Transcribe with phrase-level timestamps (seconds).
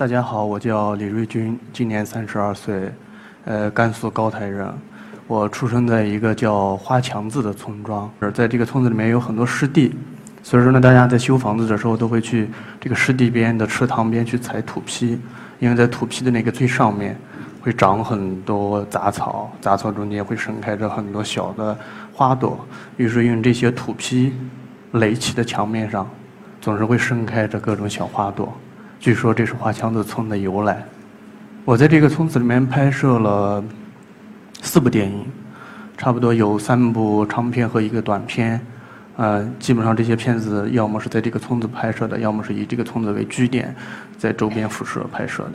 [0.00, 2.90] 大家好，我叫李瑞军，今年三十二岁，
[3.44, 4.66] 呃，甘肃高台人。
[5.26, 9.94] 我出生在一个叫花墙子的村庄，而在这个村子里面有很多湿地，
[10.42, 12.48] 所以说呢，大家在修房子的时候都会去
[12.80, 15.18] 这个湿地边的池塘边去采土坯，
[15.58, 17.14] 因为在土坯的那个最上面
[17.60, 21.76] 会长很多杂草，杂草中间会盛开着很多小的
[22.14, 22.58] 花朵，
[22.96, 24.32] 于是用这些土坯
[24.92, 26.08] 垒起的墙面上，
[26.58, 28.50] 总是会盛开着各种小花朵。
[29.00, 30.84] 据说这是花墙子村的由来。
[31.64, 33.64] 我在这个村子里面拍摄了。
[34.62, 35.24] 四部电影，
[35.96, 38.60] 差不多有三部长片和一个短片，
[39.16, 43.74] 呃，基本上这些片子要么是在这个村子拍摄的，要么是以这个村子为据点，
[44.18, 45.52] 在周边辐射拍摄的。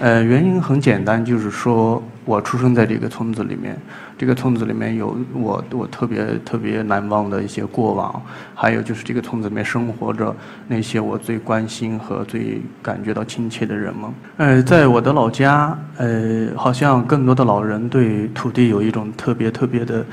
[0.00, 3.76] 呃，原因很简单，就是说我出生在这个村子里面，
[4.16, 8.22] 这个村子里面有我我特别特别难忘的一些过往，
[8.54, 10.34] 还有就是这个村子里面生活着
[10.66, 14.10] 那些我最关心和最感觉到亲切的人们。
[14.38, 20.06] 呃，在我的老家，呃，好像更多的老人对土地有一种特别特别的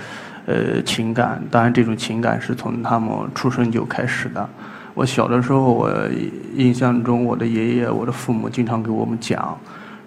[0.48, 4.50] 呃情感，当然这种情感是从他们出生就开始的。
[4.94, 5.90] 我小的时候，我
[6.56, 9.56] 印象中我的爷爷、我的父母经常给我们讲，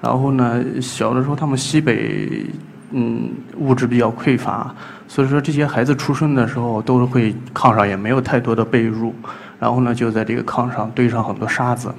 [0.01, 2.47] 然后呢，小的时候他们西北，
[2.93, 4.75] 嗯，物质比较匮乏，
[5.07, 9.13] 所以说这些孩子出生的时候都会炕上也没有太多的被褥，
[9.59, 11.93] 然后呢就在这个炕上堆上很多沙子，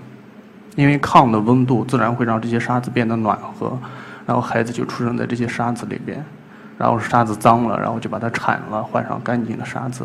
[0.75, 3.77] 因为炕的温度自然会让这些沙子变得暖和，
[4.25, 6.23] 然后孩子就出生在这些沙子里边。
[6.77, 10.03] 然后沙子脏了，然后就把它铲了，换上干净的沙子。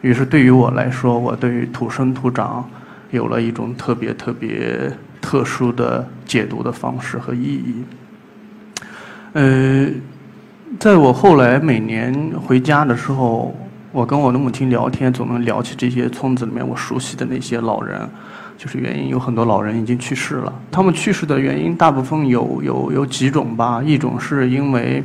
[0.00, 2.68] 于是对于我来说，我对于土生土长
[3.12, 4.90] 有了一种特别特别
[5.26, 7.74] 特殊的解读的方式和意义。
[9.32, 9.88] 呃，
[10.78, 12.14] 在我后来每年
[12.46, 13.52] 回家的时候，
[13.90, 18.08] 我跟我的母亲聊天，总能聊起这些村子里面我熟悉的那些老人。
[18.56, 25.02] 就是原因有很多老人已经去世了，他们去世的原因大部分有有有几种吧，一种是因为。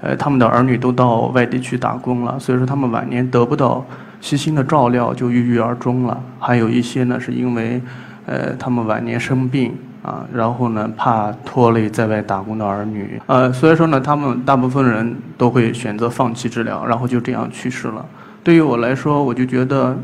[0.00, 3.86] 呃，他们的儿女都到外地去打工了，所以说他们晚年得不到
[4.20, 6.20] 悉心的照料，就郁郁而终了。
[6.40, 7.80] 还有一些呢，是因为，
[8.26, 18.04] 呃，他们晚年生病啊，然后呢，怕拖累在外打工的儿女，呃，所以说呢，他们大部分人都会选择放弃治疗，然后就这样去世了。
[18.44, 19.96] 对于我来说，我就觉得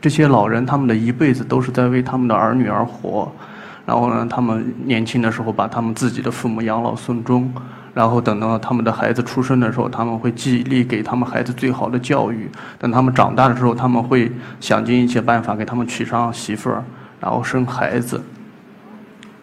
[0.00, 3.30] 这些老人他们的一辈子都是在为他们的儿女而活，
[3.84, 7.52] 然后呢，他们年轻的时候把他们自己的父母养老送终。
[7.94, 12.46] 然后等到他们的孩子出生的时候，他们会尽力给他们孩子最好的教育。
[12.78, 16.84] 等他们长大的时候，他们会想尽一切办法给他们娶上媳妇儿，
[17.20, 18.20] 然后生孩子。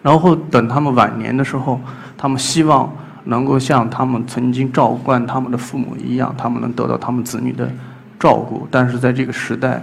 [0.01, 1.79] 然后等他们晚年的时候，
[2.17, 2.91] 他们希望
[3.25, 7.69] 能够像他们曾经照惯他们的父母一样，他们能得到他们子女的
[8.19, 8.67] 照顾。
[8.69, 9.81] 但是在这个时代。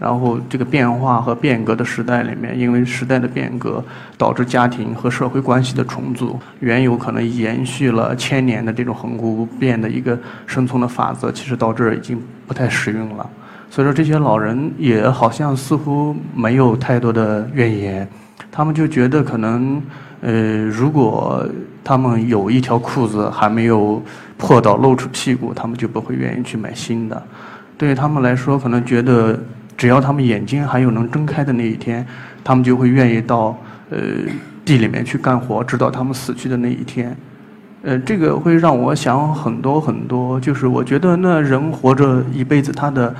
[0.00, 3.84] 然后这个变化和变革的时代里面，因为时代的变革
[4.16, 10.16] 导致家庭和社会关系的重组，原有可能延续了千年的这种恒古不变的一个
[10.46, 13.28] 生存的法则，其实到这儿已经不太适用了。
[13.70, 18.08] 所以说，这些老人也好像似乎没有太多的怨言，
[18.50, 19.82] 他们就觉得可能，
[20.20, 21.46] 呃，如果
[21.82, 24.02] 他们有一条裤子还没有
[24.36, 27.22] 破到露出屁股，他们就不会愿意去买新的。
[27.76, 29.38] 对于他们来说，可能觉得。
[29.78, 32.04] 只要他们眼睛还有能睁开的那一天，
[32.42, 33.56] 他们就会愿意到
[33.90, 33.98] 呃
[34.64, 37.16] 地里面去干活，直到他们死去的那一天。
[37.84, 43.14] 呃，这个会让我想很多很多，就是我觉得那人活着一辈子，他的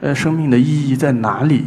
[0.00, 1.64] 呃生命的意义在哪里？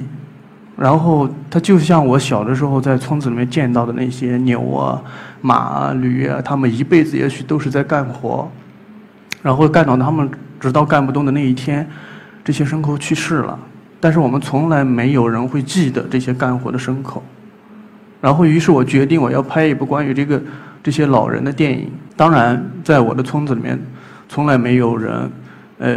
[0.77, 4.99] 然后他就像我小的时候在村子里面见到的那些牛啊、
[5.41, 8.49] 马啊、驴啊，他们一辈子也许都是在干活，
[9.43, 10.27] 然后干到他们
[10.59, 11.87] 直到干不动的那一天，
[12.43, 13.59] 这些牲口去世了。
[13.99, 17.21] 但是我们从来没有人会记得这些干活的牲口，
[18.19, 20.41] 然后于是我决定我要拍一部关于这个
[20.81, 21.91] 这些老人的电影。
[22.15, 23.79] 当然，在我的村子里面，
[24.27, 25.31] 从来没有人
[25.77, 25.95] 呃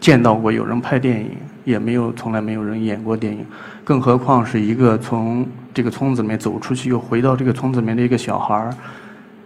[0.00, 1.30] 见到过有人拍电影，
[1.64, 3.44] 也没有从来没有人演过电影，
[3.84, 8.74] 更何况是一个从这个村子里面走出去又回到这个村子里面的一个小孩儿，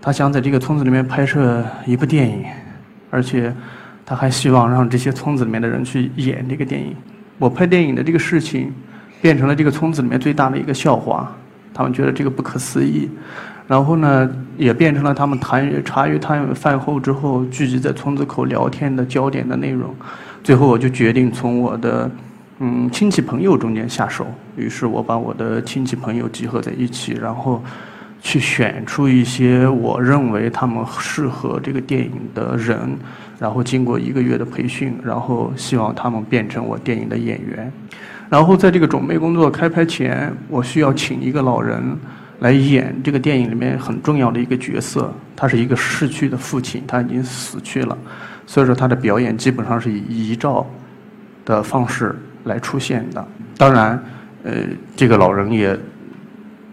[0.00, 2.44] 他想在这个村子里面拍摄一部电影，
[3.10, 3.54] 而且
[4.06, 6.94] 他还希望让这些村子里面的人去演这个电影。
[7.38, 8.72] 我拍电影的这个事情，
[9.20, 11.30] 变成了这个村子里面最大的一个笑话，
[11.72, 13.08] 他们觉得这个不可思议，
[13.66, 16.18] 然后呢，也变成了他们谈茶余
[16.54, 19.94] 饭后之后聚集在村子口聊天的焦点的内容。
[20.44, 22.10] 最后，我就决定从我的
[22.58, 24.26] 嗯亲戚朋友中间下手，
[24.56, 27.64] 于是我把我的亲戚朋友集合在一起，然后
[28.20, 32.78] 去选出一些我认为他们适合这个电影的人。
[33.38, 37.72] 然后经过一个月的培训，然后希望他们变成我电影的演员。
[38.28, 41.82] 然后在这个准备工作开拍前，我需要请一个老人
[42.40, 45.12] 来演这个电影里面很重要的一个角色。
[45.36, 47.98] 他是一个逝去的父亲，他已经死去了，
[48.46, 50.64] 所以说他的表演基本上是以遗照
[51.44, 52.14] 的方式
[52.44, 53.26] 来出现的。
[53.56, 54.02] 当然，
[54.44, 54.52] 呃，
[54.94, 55.78] 这个老人也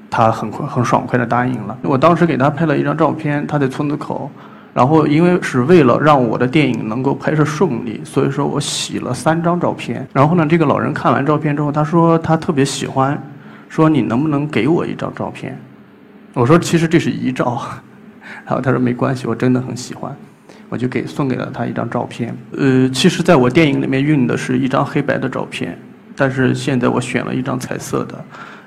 [0.09, 1.77] 他很快很爽快的答应了。
[1.81, 4.29] 我当时给他拍了一张照片，他在村子口。
[4.73, 10.07] 然后，因为是为了让我的电影能够拍摄顺利，所以说我洗了三张照片。
[10.13, 13.21] 然后呢，这个老人看完照片之后，他说他特别喜欢，
[13.71, 15.57] 说你能不能给我一张照片？
[16.33, 17.61] 我说其实这是遗照。
[18.45, 20.13] 然后他说没关系，我真的很喜欢，
[20.67, 22.35] 我就给送给了他一张照片。
[22.57, 25.79] 呃，其实在我电影里面用的是一张黑白的照片，
[26.17, 28.21] 但是现在我选了一张彩色的，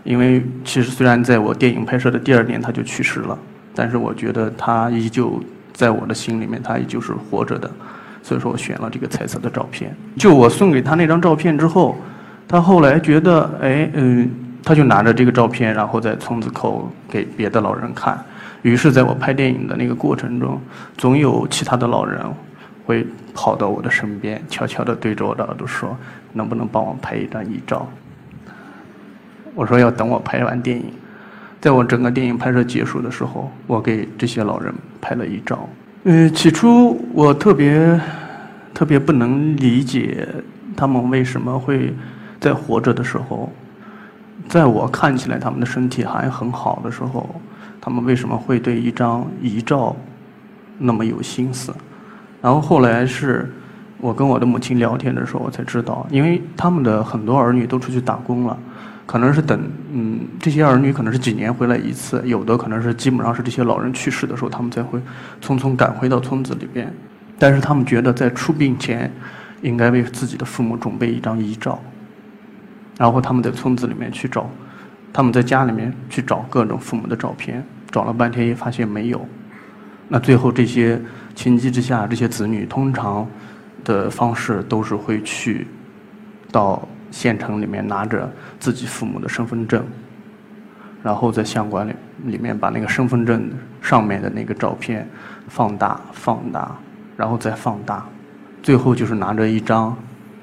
[0.04, 3.38] 因为其实虽然在我电影拍摄的第二年他就去世了，
[3.74, 5.38] 但是我觉得他依旧。
[5.76, 7.68] 在我的心里面，他依旧是活着的，
[8.22, 9.92] 所以说我选了这个彩色的照片。
[10.16, 11.96] 就我送给他那张照片之后，
[12.46, 14.30] 他后来觉得，哎，嗯，
[14.64, 18.18] 他就拿着这个照片，然后在村子口给别的老人看。
[18.62, 20.58] 于是，在我拍电影的那个过程中，
[20.96, 22.18] 总有其他的老人
[22.86, 25.94] 会跑到我的身边，悄悄地对着我的耳朵说
[26.32, 27.86] ：“能不能帮我拍一张遗照？”
[29.54, 30.86] 我说：“要等我拍完电影。”
[31.60, 35.68] 在我整个电影拍摄结束的时候，我给这些老人拍了一照。
[36.04, 38.00] 嗯，起初我特别
[38.72, 40.26] 特别不能理解
[40.76, 41.94] 他们为什么会
[42.40, 43.50] 在活着的时候，
[44.48, 47.28] 在我看起来他们的身体还很好的时候，
[47.80, 49.94] 他们为什么会对一张遗照
[50.78, 51.74] 那么有心思？
[52.40, 53.52] 然后后来是
[53.98, 58.58] 我跟我的母亲聊天的时候，我才知道，因为他们的很多儿女都出去打工了。
[59.06, 59.60] 可能是等，
[59.92, 64.98] 嗯，这些儿女可能是几年回来一次，有的可能是基本上是这些老人去世的时候，他们才会
[65.42, 66.90] 匆匆赶回到村子里边。
[67.38, 69.12] 但是他们觉得在出殡前，
[69.60, 71.78] 应该为自己的父母准备一张遗照。
[72.98, 74.48] 然后他们在村子里面去找，
[75.12, 79.26] 他们在家里面去找各种父母的照片，找了半天也发现没有。
[80.08, 81.00] 那最后这些
[81.34, 83.26] 情急之下，这些子女通常
[83.84, 85.66] 的方式都是会去
[86.50, 86.86] 到。
[87.10, 89.84] 县城里面拿着自己父母的身份证，
[91.00, 91.92] 然后在相馆里
[92.24, 93.48] 里面把那个身份证
[93.80, 95.08] 上面的那个照片
[95.46, 96.76] 放大、放大，
[97.16, 98.04] 然后再放大，
[98.64, 99.96] 最后就是拿着一张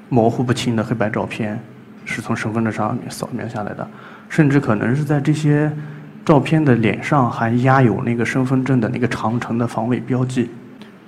[0.08, 1.62] 模糊不清的黑白照片，
[2.04, 3.88] 是从身份证上面扫描下来的，
[4.28, 5.70] 甚至可能是在这些
[6.24, 10.50] 照片的脸上还压有那个身份证的那个长城的防伪标记。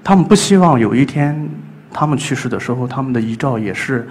[0.03, 1.49] 他们不希望有一天
[1.93, 4.09] 他们去世的时候，他们的遗照也是。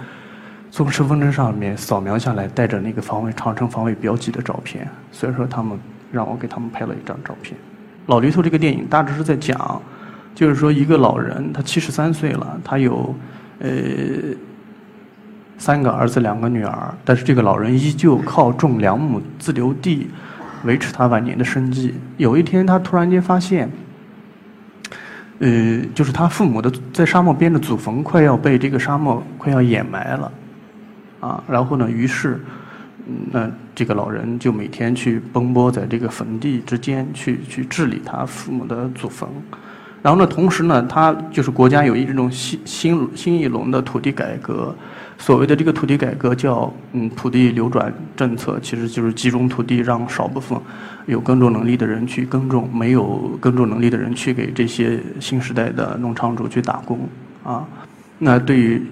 [0.70, 5.78] 从身份证上面扫描下来，带着那个防伪长城防伪标记的照片，所以说他们
[6.10, 7.56] 让我给他们拍了一张照片。
[8.06, 9.80] 老驴头这个电影大致是在讲，
[10.34, 13.14] 就是说一个老人他七十三岁了，他有
[13.60, 13.70] 呃
[15.64, 20.10] 三个儿子两个女儿，但是这个老人依旧靠种两亩自留地
[20.64, 21.94] 维持他晚年的生计。
[22.18, 23.70] 有一天他突然间发现，
[25.38, 30.30] 呃，就是他父母的在沙漠边的祖坟快要被这个沙漠快要掩埋了。
[31.20, 31.90] 啊，然后呢？
[31.90, 32.38] 于是，
[33.32, 39.26] 那这个老人就每天去奔波在这个坟地之间，去去治理他父母的祖坟。
[40.04, 44.74] 然后呢，同时呢，他就是国家有一这种新新新一轮的土地改革。
[45.16, 50.60] 所谓的这个土地改革叫嗯土地流转政策，其实就是集中土地，让少部分
[51.06, 57.08] 有耕种能力的人去耕种，没有耕种能力的人去给这些新时代的农场主去打工。
[57.42, 57.66] 啊，
[58.18, 58.82] 那对于。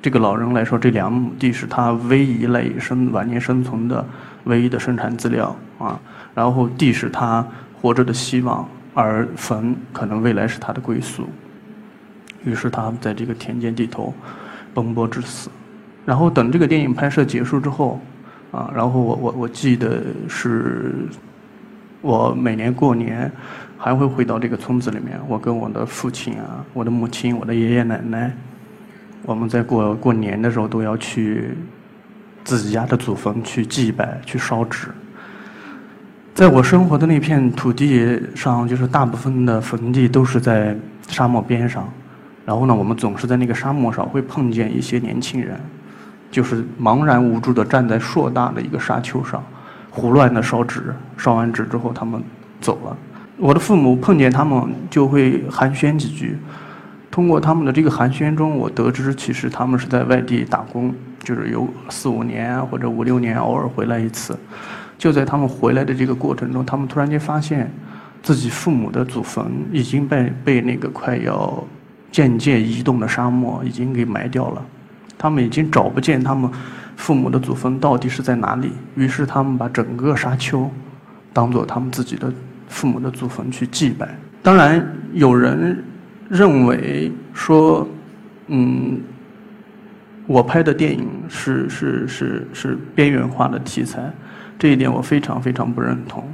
[0.00, 4.06] 这个老人来说，这两亩地是他唯一赖以生晚年生存的
[4.44, 5.98] 唯一的生产资料啊。
[6.36, 7.44] 然后地是他
[7.74, 8.66] 活着的希望，
[9.00, 11.28] 而坟可能未来是他的归宿。
[12.44, 14.12] 于是他在这个田间地头
[14.74, 15.48] 奔波至死。
[16.04, 18.00] 然后等这个电影拍摄结束之后，
[18.50, 20.94] 啊，然后我我我记得是，
[22.00, 23.30] 我每年过年
[23.76, 28.32] 还会回到这个村子里面，我跟我的父亲啊，我的母亲，我的爷爷奶奶。
[29.22, 31.54] 我们在过过年的时候都要去
[32.42, 34.88] 自己家的祖坟去祭拜、去烧纸。
[36.38, 40.72] 在我生活的那片土地上，就是大部分的坟地都是在
[41.08, 41.92] 沙漠边上。
[42.46, 45.58] 然后呢，我们总是在那个沙漠上会碰见一些年轻人，
[46.30, 49.42] 就是茫然无助地站在硕大的一个沙丘上，
[49.90, 50.94] 胡乱地烧纸。
[51.16, 52.22] 烧完纸之后，他们
[52.60, 52.96] 走了。
[53.36, 56.38] 我的父母碰见他们就会寒暄几句。
[57.10, 64.38] 通过他们的这个寒暄中，我得知其实他们是在外地打工，就是有四五年或者五六年偶尔回来一次。
[64.98, 67.72] 就在他们回来的这个过程中，他们突然间发现
[68.22, 71.64] 自己父母的祖坟已经被被那个快要
[72.10, 74.66] 渐渐移动的沙漠已经给埋掉了。
[75.16, 76.50] 他们已经找不见他们
[76.96, 78.72] 父母的祖坟到底是在哪里。
[78.96, 80.68] 于是他们把整个沙丘
[81.32, 82.32] 当做他们自己的
[82.68, 84.08] 父母的祖坟去祭拜。
[84.42, 85.82] 当然，有人
[86.28, 87.86] 认为说，
[88.46, 89.00] 嗯，
[90.26, 94.12] 我拍的电影是是是是边缘化的题材，
[94.58, 96.24] 这一点我非常非常不认同。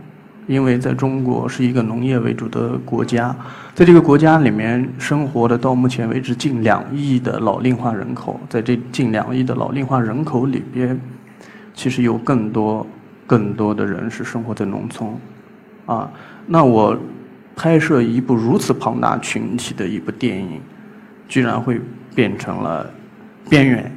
[0.47, 3.35] 因为在中国是一个农业为主的国家，
[3.75, 11.01] 在这个国家里面生活的到目前为止近两亿的老龄化人口，在这近两亿的老龄化人口里边，
[11.73, 12.87] 其实有更多
[13.27, 15.11] 更多的人是生活在农村，
[15.87, 16.11] 啊，
[16.47, 16.95] 那我
[17.57, 20.61] 拍摄一部如此庞大群体的一部电影，
[21.27, 21.81] 居然会
[22.15, 22.91] 变成了
[23.49, 23.91] 边缘。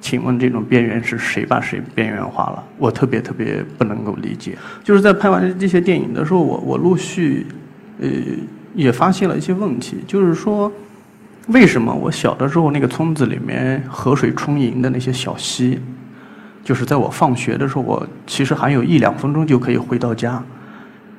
[0.00, 2.62] 请问这种边缘是谁把谁边缘化了？
[2.78, 4.56] 我特别特别不能够理解。
[4.84, 7.46] 就是在拍完这些电影的时候，我我陆续，
[8.00, 8.08] 呃，
[8.74, 9.96] 也发现了一些问题。
[10.06, 10.70] 就是说，
[11.48, 15.80] 为什么我小的时候那个村子里面河水充盈的那些小溪，
[16.62, 20.40] 就是在我放学的时候，我其实还有一两分钟就可以回到家，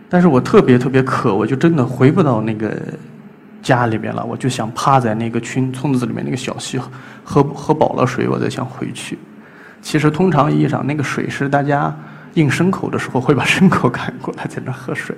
[0.07, 2.81] 但是我特别特别渴，我就真的回不到那个。
[3.61, 6.79] 家里边了，我就想趴在那个村村子里面那个小溪
[7.23, 9.17] 喝喝饱了水，我再想回去。
[9.81, 11.93] 其实通常意义上，那个水是大家
[12.33, 15.15] 应牲口的时候会把牲口赶过来在那喝水，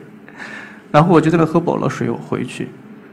[0.91, 2.69] 然后我就在那喝饱了水，我回去。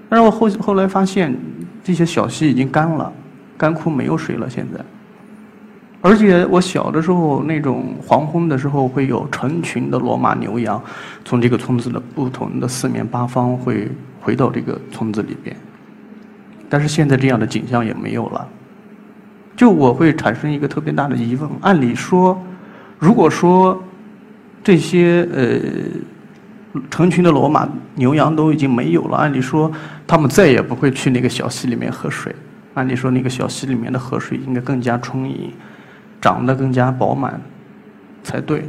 [0.09, 1.37] 但是我后后来发现，
[1.85, 3.12] 这些小溪已经干了，
[3.59, 4.49] 干枯没有水了。
[4.49, 4.80] 现在，
[6.00, 10.83] 而且我小的时候那种黄昏的时候，会有成群的罗马牛羊
[11.25, 13.90] 从这个村子的不同的四面八方会。
[14.26, 15.54] 回到这个村子里边，
[16.68, 18.49] 但是现在这样的景象也没有了。
[19.56, 22.37] 就我会产生一个特别大的疑问：按理说，
[22.99, 23.80] 如果说
[24.64, 29.71] 这些呃成群的罗马牛羊都已经没有了，按理说
[30.09, 32.35] 他们再也不会去那个小溪里面喝水。
[32.75, 35.52] 按理说那个小溪里面的河水应该更加充盈，
[36.21, 37.40] 长得更加饱满
[38.25, 38.68] 才对。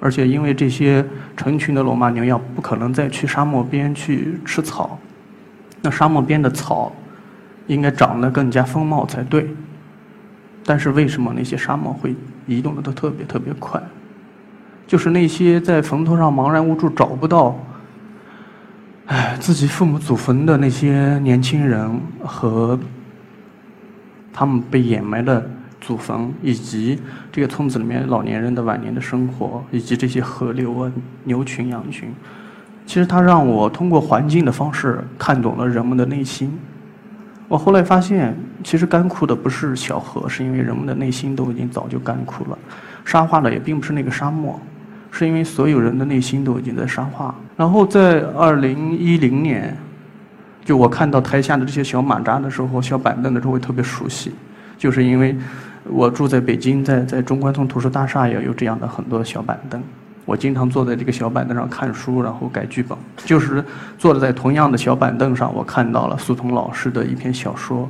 [0.00, 1.04] 而且，因为这些
[1.36, 4.98] 成群的罗马牛羊不可能再去沙漠边去吃草，
[5.82, 6.92] 那沙漠边的草
[7.66, 9.48] 应该长得更加丰茂才对。
[10.64, 12.14] 但是，为什么那些沙漠会
[12.46, 13.82] 移动的都特别特别快？
[14.86, 17.58] 就是那些在坟头上茫然无助、找不到，
[19.06, 22.78] 哎，自己父母祖坟的那些年轻人和
[24.32, 25.50] 他们被掩埋的。
[25.80, 30.92] 祖坟以及这个村子里面老年人的晚年的生活，以及这些河流啊、
[31.24, 32.12] 牛群、羊群，
[32.84, 36.58] 其实它让我通过环境的方式看懂了人们的内心。
[37.46, 42.58] 我后来发现，其实干枯的不是小河，是因为人们的内心都已经早就干枯了；
[43.04, 44.60] 沙化的也并不是那个沙漠，
[45.10, 47.34] 是因为所有人的内心都已经在沙化。
[47.56, 49.74] 然后在二零一零年，
[50.64, 54.32] 就我看到台下的这些小马扎的时候、小板凳的时候，会特别熟悉，
[54.76, 55.36] 就是因为。
[55.90, 59.82] 我住在北京，在在中关村图书大厦也有这样的很多小板凳。
[60.24, 62.96] 我经常坐在这个小板凳上看书，然后改剧本。
[63.24, 63.64] 就是
[63.98, 67.88] 坐在同样的小板凳上，我看到了苏童老师的一篇小说，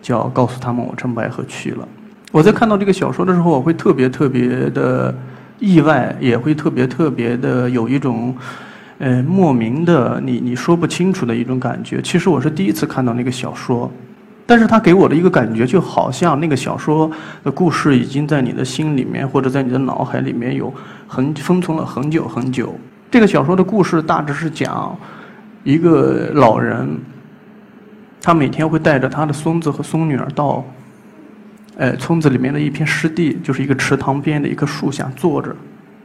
[0.00, 1.82] 叫《告诉他们我乘白鹤去了》。
[2.30, 5.12] 我在看到这个小说的时候，我会特别特别的
[5.58, 8.32] 意外，也会特别特别的有一种，
[8.98, 12.00] 呃，莫名的你你说不清楚的一种感觉。
[12.00, 13.90] 其实我是第一次看到那个小说。
[14.44, 17.10] 但是他给我的一个感觉，就好像那个小说
[17.44, 20.72] 的故事已经在你的心里面，或者在你的脑海里面有
[21.06, 22.74] 很封存了很久很久。
[23.10, 24.98] 这个小说的故事大致是讲
[25.62, 26.98] 一个老人，
[28.20, 30.64] 他每天会带着他的孙子和孙女儿到，
[31.76, 35.54] 呃，村子里面的一片湿地，就是一个池塘边的一棵树下坐着。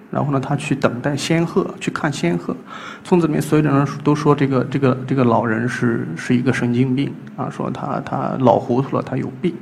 [0.10, 2.56] 然后呢，他去等待仙鹤，去看仙鹤。
[3.04, 9.54] 村子里面所有的人都说这个这个这个老人是是一个神经病啊，说他他老糊涂了，他有病。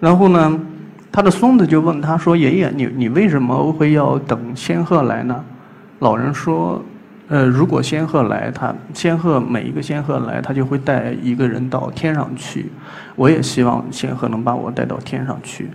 [0.00, 0.58] 然后呢，
[1.12, 5.44] 他的孙子就问他说：“爷爷，你你为什么会要等仙鹤来呢？”
[6.00, 6.82] 老人说
[7.28, 12.72] ：“呃，如果仙鹤来，他仙鹤每一个仙鹤来，他就会带一个人到天上去。
[13.14, 15.68] 我也希望仙鹤能把我带到天上去。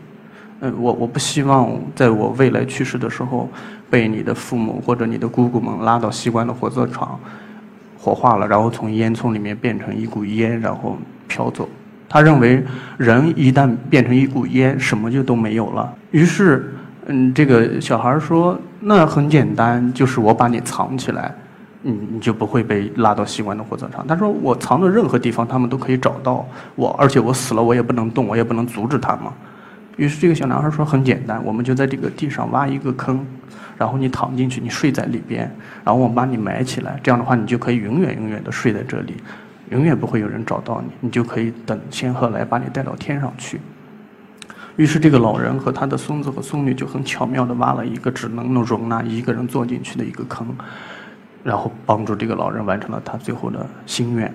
[0.59, 3.49] 嗯，我我不希望在我未来去世的时候。”
[3.95, 7.17] 被你的父母或者你的姑姑们拉到西关的火葬场，
[7.97, 10.97] 火化了，然后从烟囱里面变成一股烟，然后
[11.29, 11.69] 飘走。
[12.09, 12.61] 他认为
[12.97, 15.89] 人一旦变成一股烟，什么就都没有了。
[16.11, 16.75] 于是，
[17.05, 21.33] 嗯，这个小孩说：“那很简单，就是我把你藏起来，
[21.81, 29.31] 你你就不会被拉到西关的火葬场。”他说：“我藏的任何地方，他们都可以找到我，而且我死了，我也不能动，我也不能阻止他们。”
[29.95, 33.25] 于是这个小男孩说：“很简单，我们就在这个地上挖一个坑。”
[33.77, 35.41] 然后你躺进去，你睡在里边，
[35.83, 39.15] 然后我们把你埋起来，这样的话你就可以永远永远的睡在这里，
[39.69, 43.59] 永远不会有人找到你，你就可以等仙鹤来把你带到天上去。
[44.77, 50.47] 于是这个老人和他的孙子和孙女就很巧妙地挖了一个只能容纳一个人坐进去的一个坑，
[51.43, 54.33] 然后帮助这个老人完成了他最后的心愿。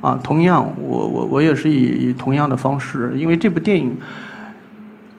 [0.00, 3.96] 啊，同样，我我我也是以同样的方式，因为这部电影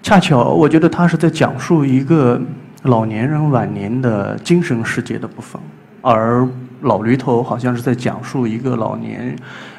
[0.01, 2.39] 恰巧我觉得他是在讲述一个
[2.84, 5.62] 老年人晚年的精神世界的部分，
[6.01, 6.48] 而
[6.82, 9.36] 老驴头好像是在讲述一个老年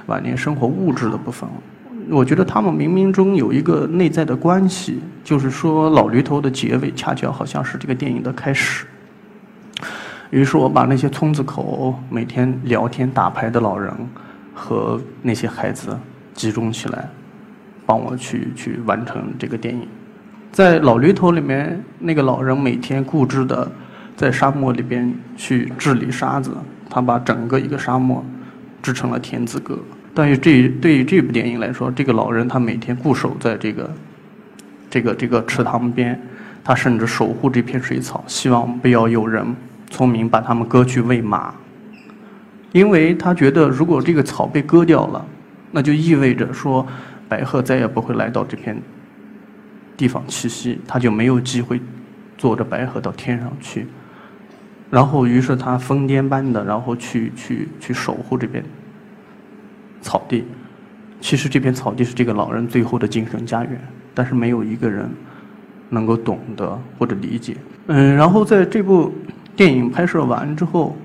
[0.07, 1.49] 晚年生活物质的部分。
[2.11, 8.87] 我觉得他们冥冥中有一个内在的关系，就是说老驴头的结尾恰巧好像是这个电影的开始。
[10.31, 13.91] 于是我把那些村子口每天聊天打牌的老人
[14.55, 15.99] 和那些孩子
[16.35, 17.09] 集中起来，
[17.87, 19.89] 帮我去去完成这个电影。
[20.51, 23.71] 在老驴头里面，那个老人每天固执的
[24.17, 26.51] 在沙漠里边去治理沙子，
[26.91, 28.25] 他把整个一个沙漠
[28.83, 29.79] 织成了田字格。
[30.15, 33.91] 但是这对于这部电影来说，这个老人他每天固守在这个
[34.91, 36.21] 这个这个池塘边，
[36.65, 39.47] 他甚至守护这片水草，希望不要有人
[39.91, 41.55] 聪明把他们割去喂马，
[42.73, 45.25] 因为他觉得如果这个草被割掉了，
[45.71, 46.85] 那就意味着说
[47.29, 48.77] 白鹤再也不会来到这片
[49.99, 51.79] 地方栖息，他就没有机会
[52.39, 53.87] 坐着白鹤到天上去。
[54.91, 58.65] 然后，于是他疯癫般的，然后去去去守护这边。
[60.01, 60.45] 草地，
[61.21, 63.79] 其实这片草地是这个老人最后的精神家园，
[64.15, 65.11] 但是没有一个人
[65.91, 67.57] 能够懂得或者理解。
[67.89, 69.13] 嗯，然后在这部
[69.57, 70.97] 电影拍摄完之后，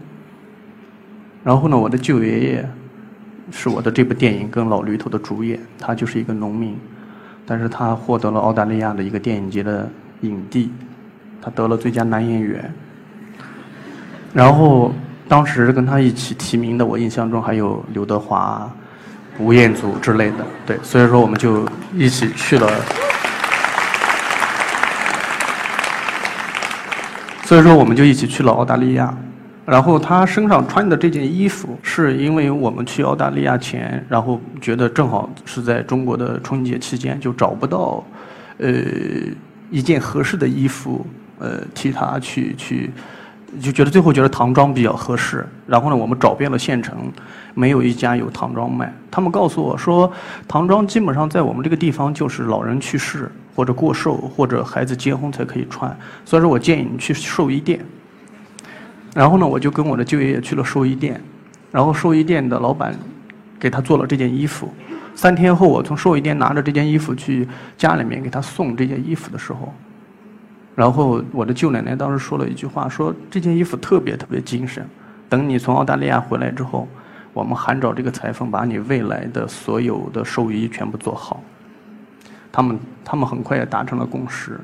[1.43, 2.69] 然后呢，我的舅爷爷
[3.51, 6.77] 是我的这部电影跟老驴头的主演，他就是一个农民，
[7.45, 9.89] 但是他获得了澳大利亚的一个电影节的
[10.21, 10.71] 影帝，
[11.41, 12.73] 他得了最佳男演员，
[14.33, 14.93] 然后
[15.27, 18.69] 当时跟他一起提名的，我印象中还有刘德华。
[19.39, 22.69] 吴彦祖之类的，对，所以说我们就一起去了。
[27.43, 29.11] 所以说我们就一起去了澳大利亚，
[29.65, 38.03] 然后他身上穿的这件衣服，是因为我们去澳大利亚前，然后觉得正好是在中国的春节期间，就找不到，
[38.57, 38.73] 呃，
[39.71, 41.05] 一件合适的衣服，
[41.39, 42.91] 呃，替他去去。
[43.61, 46.97] 就觉得最后觉得唐装比较合适，然后呢，我们找遍了县城，
[47.53, 48.91] 没有一家有唐装卖。
[49.11, 50.11] 他们告诉我说，
[50.47, 55.95] 唐装基本上在我们这个地方就是老人去世或者过寿或者孩子结婚才可以穿。
[56.25, 57.79] 所以说我建议你去寿衣店。
[59.13, 61.21] 然后呢，我就跟我的舅爷爷去了寿衣店，
[61.71, 62.95] 然后寿衣店的老板
[63.59, 64.73] 给他做了这件衣服。
[65.15, 67.47] 三天后，我从寿衣店拿着这件衣服去
[67.77, 69.71] 家里面给他送这件衣服的时候。
[70.75, 74.83] 然后我的舅奶奶当时说了一句话，说这件衣服特别特别精神。
[75.29, 76.87] 等你从澳大利亚回来之后，
[77.31, 81.43] 我们韩找这个裁缝把你未来的所有的寿衣全部做好。
[82.51, 84.59] 他们他们很快也达成了共识。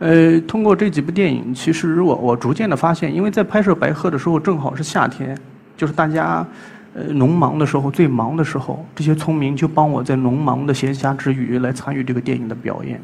[0.00, 5.38] 呃，通过这几部电影，其实我我逐渐的发现，因为在拍摄《白鹤》的时候正好是夏天，
[5.76, 6.46] 就是大家
[6.94, 13.00] 呃农忙的时候最忙的时候，这些村民就帮我在农忙的闲暇之余来参与这个电影的表演。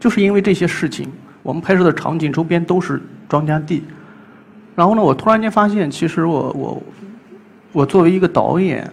[0.00, 1.08] 就是因为这些事情，
[1.42, 3.84] 我们拍摄的场景周边都是庄稼地，
[4.74, 6.82] 然后呢，我突然间发现，其实我我
[7.72, 8.90] 我作为一个导演，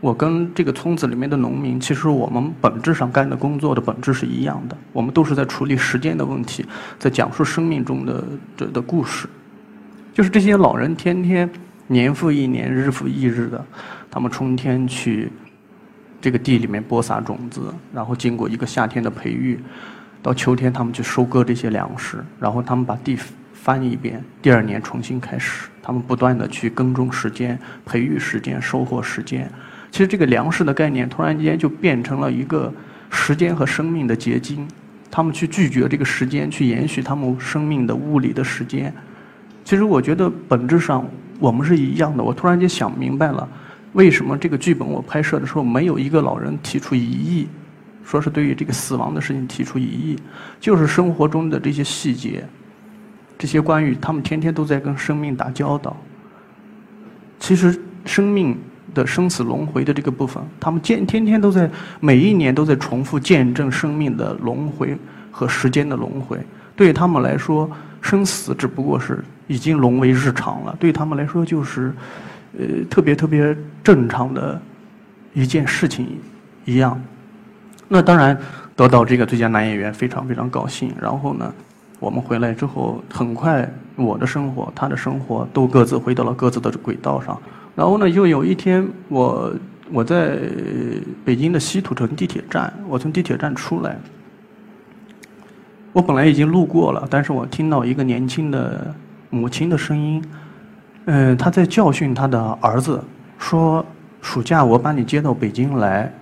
[0.00, 6.64] 我跟这个村子里面的农民，其实我们本质上干的工作的本质是一样的，我们都是在处理时间的问题，
[6.98, 8.24] 在讲述生命中的
[8.56, 9.28] 这的故事。
[10.14, 11.48] 就是这些老人天天
[11.86, 13.64] 年复一年、日复一日的，
[14.10, 15.30] 他们春天去
[16.20, 19.60] 这个地里面播撒种子，然后经过一个夏天的培育。
[20.22, 23.18] 到秋天，他们去收割这些粮食，然后他们把地
[23.52, 25.68] 翻一遍，第二年重新开始。
[25.82, 29.50] 他们不断的去耕种时间、培育时间、收获时间。
[29.90, 32.72] 其实这个粮食的概念，突然间就变成了一个
[33.10, 34.66] 时间和生命的结晶。
[35.10, 38.94] 他们去拒绝这个时间，去延续他们生命的物理的时间。
[39.64, 41.04] 其实我觉得本质上
[41.38, 42.22] 我们是一样的。
[42.22, 43.48] 我突然间想明白了，
[43.92, 47.48] 为什么这个剧本我拍摄的时候没有一个老人提出异议。
[48.02, 50.16] 说是对于这个死亡的事情提出异议，
[50.58, 52.44] 就是生活中的这些细节，
[53.38, 55.96] 这些关于他们天天都在跟生命打交道。
[57.38, 58.56] 其实生命
[58.94, 64.96] 的生死轮回的这个部分，他们见天天都在每一年都在重复见证生命的轮回
[65.30, 66.38] 和时间的轮回。
[66.76, 70.74] 对他们来说，生死只不过是已经沦为日常了。
[70.80, 71.92] 对他们来说，就是
[72.58, 74.60] 呃特别特别正常的
[75.34, 76.06] 一件事情
[76.64, 77.00] 一样。
[77.86, 78.38] 那当然，
[78.74, 80.92] 得到这个最佳男演员非常非常高兴。
[81.00, 81.52] 然后呢，
[81.98, 87.38] 我们回来之后，很快我的生活、他的生活都各自回到了各自的轨道上。
[87.74, 89.52] 然后呢，又有一天，我
[89.90, 90.38] 我在
[91.24, 93.96] 北京的西土城地铁站，我从地铁站出来，
[95.92, 98.94] 我本来已经路过了，但是我听到一个年轻的
[99.30, 100.22] 母亲的声音，
[101.06, 103.02] 嗯，她在教训她的儿子，
[103.38, 103.84] 说
[104.20, 106.12] ：“暑假我把你接到北京来，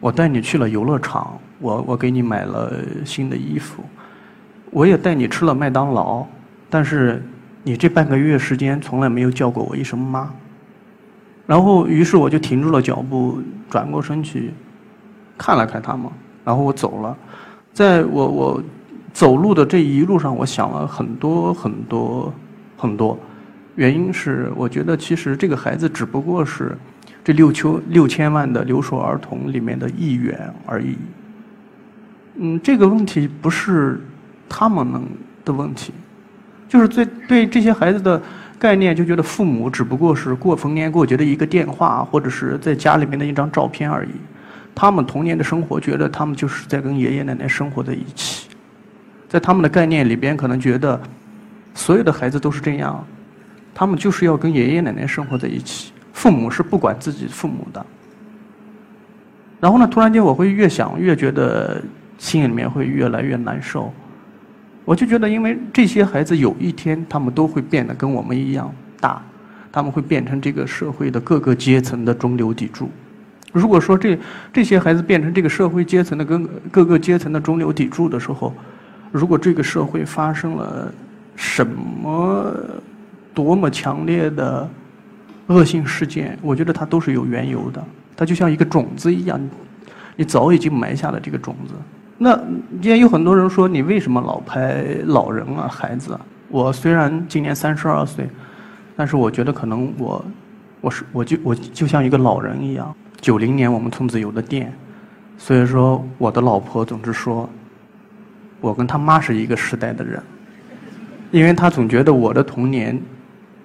[0.00, 2.72] 我带你去了游乐场，我我给你买了
[3.04, 3.84] 新的衣服，
[4.70, 6.24] 我也带你吃了麦当劳，
[6.70, 7.22] 但是
[7.62, 10.32] 你这半个月时间从来没有叫过我一声妈。”
[11.46, 14.52] 然后，于是我就停住了脚步，转过身去，
[15.36, 16.10] 看了看他们，
[16.44, 17.16] 然后我走了，
[17.72, 18.62] 在我我。
[19.14, 22.32] 走路的这一路上，我想了很多很多
[22.78, 23.18] 很多，
[23.74, 26.74] 原因是我觉得其实这个孩子只不过是
[27.22, 30.96] 这六千六千万的留守儿童里面的一员而已。
[32.36, 34.00] 嗯，这个问题不是
[34.48, 35.06] 他们能
[35.44, 35.92] 的问题，
[36.66, 38.18] 就是对对这些孩子的
[38.62, 44.10] 概念，就觉得父母只不过是过逢年过节的一个电话，或者是在家里面的一张照片而已。
[44.72, 48.48] 他们童年的生活，觉得他们就是在跟爷爷奶奶生活在一起。
[49.28, 51.00] 在他们的概念里边，可能觉得
[51.74, 53.04] 所有的孩子都是这样，
[53.74, 57.84] 他们就是要跟爷爷奶奶生活在一起，父母是不管自己父母的。
[59.58, 61.82] 然后呢，突然间我会越想越觉得
[62.16, 63.92] 心里面会越来越难受。
[64.84, 69.22] 我就觉得，因为这些孩子有一天他们都会变得跟我们一样大，
[69.70, 72.90] 他们会变成这个社会的各个阶层的中流砥柱。
[73.52, 74.18] 如果说这
[74.52, 78.52] 这些孩子变成这个社会阶层的跟各个阶层的中流砥柱的时候，
[79.12, 80.92] 如果这个社会发生了
[81.36, 82.52] 什么
[83.34, 84.68] 多么强烈的
[85.46, 87.84] 恶性事件，我觉得它都是有缘由的。
[88.16, 89.40] 它就像一个种子一样，
[90.16, 91.74] 你早已经埋下了这个种子。
[92.22, 92.40] 那
[92.80, 96.16] 也有很多人说，你为什么老拍老人啊、孩子？
[96.48, 98.28] 我虽然今年三十二岁，
[98.96, 100.24] 但是我觉得可能我
[100.80, 102.94] 我是我就我就像一个老人一样。
[103.20, 104.72] 九零年我们村子有的店，
[105.36, 107.48] 所以说我的老婆总是说。
[108.60, 110.22] 我跟他妈是一个时代的人，
[111.32, 112.96] 因为他总觉得我的童年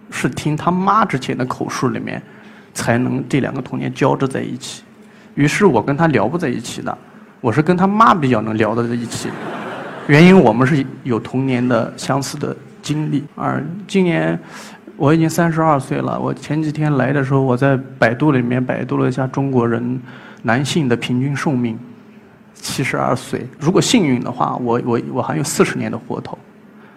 [0.09, 2.19] 是听他妈之前的口述里面
[2.73, 4.81] 才能这两个童年交织在一起，
[5.35, 6.97] 于是我跟他聊不在一起的，
[7.39, 9.29] 我是跟他妈比较能聊得在一起，
[10.07, 13.23] 原因我们是有童年的相似的经历。
[13.35, 14.37] 而今年
[14.95, 20.01] 我已经三十二岁了，我前几天来的时候，我在百度里面百度了一下中国人
[20.41, 21.77] 男性的平均寿命。
[22.59, 26.35] 七十二岁，如果幸运的话，我我我还有四十年的活头，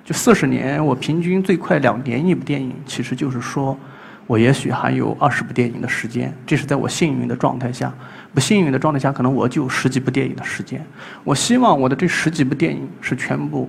[0.03, 3.79] 就四十年，我平均最快两年一部电影，其实就是说，
[4.27, 7.93] 我也许还有二十部电影的时间，这是在我幸运的状态下。
[8.33, 10.85] 不幸运的状态下，可能我就十几部电影的时间。
[11.25, 13.69] 我希望我的这十几部电影是全部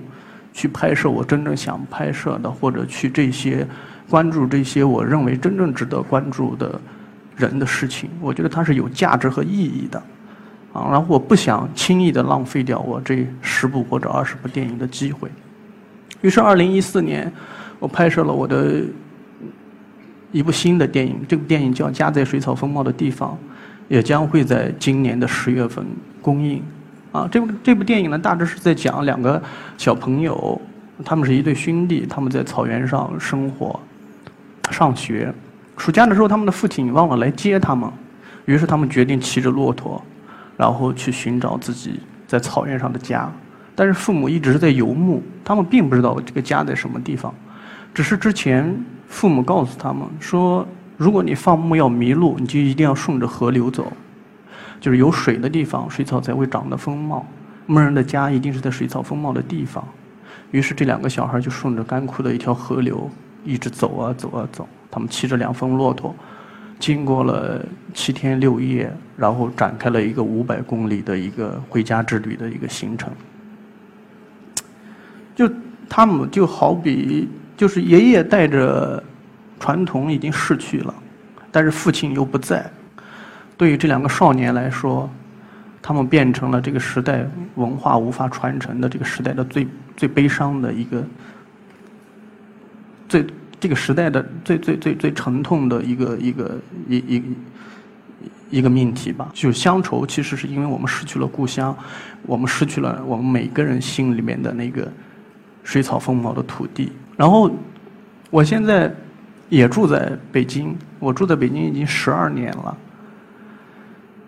[0.52, 3.66] 去拍摄我真正想拍摄的，或者去这些
[4.08, 6.80] 关注这些我认为真正值得关注的
[7.36, 8.08] 人的事情。
[8.20, 10.02] 我觉得它是有价值和意义的。
[10.72, 15.28] 啊，然后我不想轻易的浪费掉我这十部或者二十部电影的机会，
[16.22, 17.30] 于是二零一四年，
[17.78, 18.80] 我拍摄了我的
[20.30, 23.32] 一部新的电影，这部电影叫《家在水草丰茂的地方》，
[23.92, 25.84] 也将会在今年的十月份
[26.22, 26.62] 公映。
[27.12, 29.40] 啊，这部这部电影呢，大致是在讲两个
[29.76, 30.58] 小朋友，
[31.04, 33.78] 他们是一对兄弟，他们在草原上生活、
[34.70, 35.30] 上学。
[35.76, 37.86] 暑假的时候，他们的父亲忘了来接他们，
[38.46, 40.02] 于是他们决定骑着骆驼。
[40.56, 43.30] 然后去寻找自己在草原上的家，
[43.74, 47.34] 但是父母一直是在游牧，他们并不知道这个家在什么地方，
[47.92, 48.74] 只是之前
[49.08, 50.66] 父母告诉他们说，
[51.02, 53.92] 如果你放牧要迷路，你就一定要顺着河流走，
[54.80, 57.26] 就是有水的地方，水草才会长得丰茂。
[57.66, 59.84] 牧人的家一定是在水草丰茂的地方。
[60.52, 63.10] 于是这两个小孩就顺着干枯的一条河流
[63.44, 66.14] 一直走啊走啊走，他们骑着两峰骆驼。
[66.78, 73.10] 经过了七天六夜，然后展开了一个五百公里的一个回家之旅的一个行程。
[75.34, 75.50] 就
[75.88, 79.02] 他们就好比，就是爷爷带着
[79.62, 80.92] 传统已经逝去了，
[81.52, 82.68] 但是父亲又不在。
[83.56, 85.08] 对于这两个少年来说，
[85.80, 91.04] 他们变成了这个时代文化无法传承的这个时代的最最悲伤的一个
[93.08, 93.24] 最。
[93.62, 97.22] 这个时代的最最最最沉痛的一个一个一一
[98.50, 100.04] 一个命题吧，就乡愁。
[100.04, 101.72] 其实是因为我们失去了故乡，
[102.22, 104.90] 我们失去了我们每个人心里面的那个
[105.62, 106.90] 水草丰茂的土地。
[107.16, 107.48] 然后，
[108.30, 108.92] 我现在
[109.52, 112.74] 也住在北京，我住在北京已经十二年了，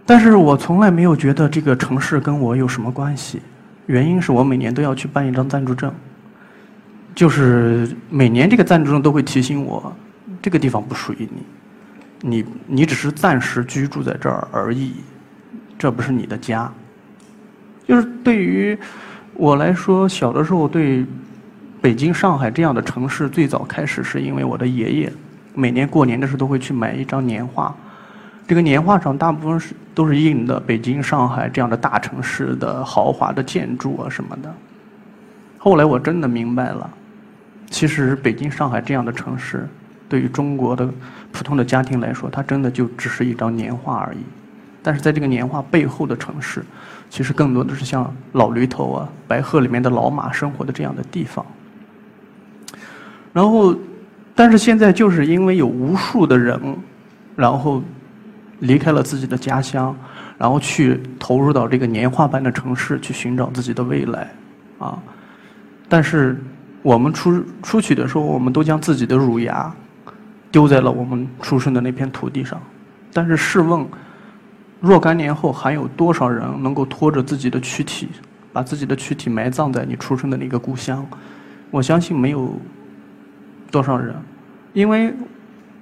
[0.05, 3.41] 但是我从来没有觉得这个城市跟我有什么关系。
[3.87, 5.91] 原因是我每年都要去办一张暂住证。
[7.15, 9.91] 就是每年这个暂住证都会提醒我，
[10.43, 11.27] 这个地方不属于
[12.21, 14.97] 你，你你只是暂时居住在这儿而已，
[15.79, 16.71] 这不是你的家。
[17.89, 18.79] 就是对于
[19.33, 21.07] 我来说，小的时候对
[21.85, 25.13] 北京、上海这样的城市最早开始，是因为我的爷爷
[25.53, 27.77] 每年过年的时候都会去买一张年画。
[28.49, 34.51] 这个年画上大部分是都是印的北京、上海这样的大城市的豪华的建筑啊什么的。
[35.59, 36.91] 后来我真的明白了，
[37.69, 39.69] 其实北京、上海这样的城市，
[40.09, 40.89] 对于中国的
[41.33, 44.21] 普通的家庭来说，它真的就只是一张年画而已。
[44.83, 46.65] 但是在这个年画背后的城市，
[47.11, 51.45] 其实更多的是像老驴头啊、白鹤里面的老马生活的这样的地方。
[53.35, 53.77] 然后，
[54.35, 56.59] 但是现在就是因为有无数的人，
[57.35, 57.83] 然后
[58.61, 59.95] 离开了自己的家乡，
[60.39, 64.31] 然后去投入到这个年画般的城市去寻找自己的未来，
[64.79, 64.97] 啊！
[65.89, 66.41] 但是
[66.81, 69.75] 我们出出去的时候，我们都将自己的乳牙
[70.53, 72.61] 丢在了我们出生的那片土地上。
[73.13, 73.85] 但是试问？
[74.81, 78.09] 若干年后，还有多少人能够拖着自己的躯体，
[78.53, 81.05] 把自己的躯体埋葬在你出生的那个故乡？
[81.71, 82.55] 我相信没有
[83.75, 84.15] 多少人，
[84.73, 85.13] 因为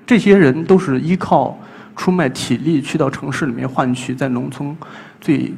[0.07, 1.59] 这些人都是依靠
[1.95, 4.75] 出卖体力去到城市里面换取在农村
[5.21, 5.53] 最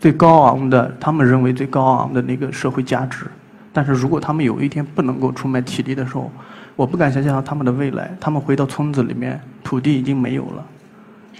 [0.00, 3.26] 最高昂的他们认为最高昂的那个社会价值。
[3.72, 6.32] 但是如果他们有一天不能够出卖体力的时候，
[6.74, 8.10] 我不敢想象他们的未来。
[8.18, 10.66] 他们回到村子里面，土地已经没有了。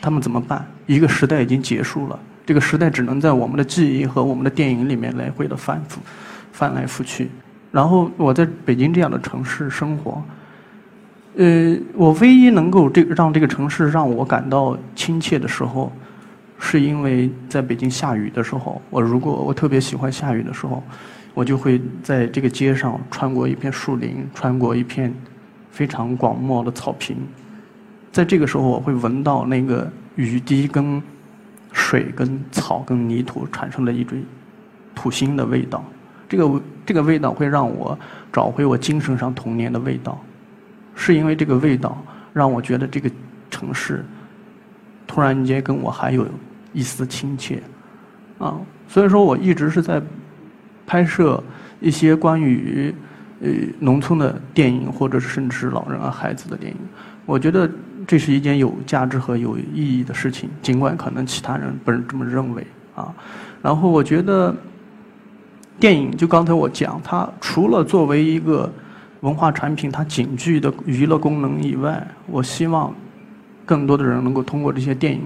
[0.01, 0.65] 他们怎么办？
[0.87, 6.01] 一个时代已经结束了，这个时代只能在我们的记忆和我们的电影里面来回的反复，
[6.53, 7.29] 翻来覆去。
[7.73, 10.23] 然后我在北京这样的城市生活，
[11.37, 15.93] 呃，我唯一能够这让这个城市让我感到亲切的时候，
[16.59, 20.83] 是因为在北京下雨的时候，我如果我特别喜欢下雨的时候，
[21.35, 25.13] 我就会在这个街上穿过一片树林，穿过一片
[25.71, 27.17] 非常广袤的草坪。
[28.11, 31.03] 在这个时候，我会闻到那个雨滴跟
[31.73, 34.17] 水、跟草、跟泥土产生的一种
[34.95, 35.85] 土腥的味道。
[36.27, 36.51] 这个
[36.87, 37.99] 这个味道会让我
[38.33, 40.19] 找回我精神上童年的味道，
[40.95, 43.11] 是因为这个味道让我觉得这个
[43.51, 44.05] 城市
[45.07, 46.27] 突然间跟我还有
[46.73, 47.63] 一丝亲切
[48.39, 48.57] 啊。
[48.89, 50.01] 所以说我一直是在
[50.87, 51.43] 拍摄
[51.81, 52.95] 一些关于
[53.41, 53.49] 呃
[53.81, 56.79] 农村的电影，或者是甚至是老人啊、孩子的电影。
[57.27, 57.69] 我觉得。
[58.09, 63.13] 这是一件有价值和有意义的事情，尽管可能其他人不是这么认为啊。
[63.61, 64.55] 然后我觉得，
[65.79, 68.73] 电影就刚才我讲，它除了作为一个
[69.21, 72.95] 文化产品，它仅具的娱乐功能以外，我希望
[73.65, 75.21] 更多的人能够通过这些电影，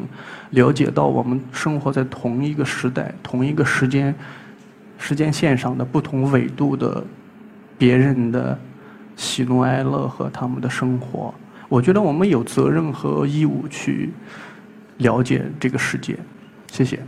[0.51, 4.15] 了解到我们生活在同一个时代、同一个时间
[4.99, 7.05] 时间线上的不同纬度的
[7.79, 8.59] 别人的
[9.17, 11.33] 喜怒哀乐和他们的生活。
[11.69, 14.11] 我觉得我们有责任和义务去
[14.99, 16.19] 了解这个世界，
[16.73, 16.99] 谢谢。